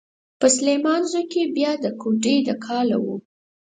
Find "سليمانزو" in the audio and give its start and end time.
0.55-1.21